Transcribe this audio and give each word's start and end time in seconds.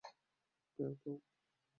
প্যাও, 0.79 0.91
প্যাও! 1.01 1.17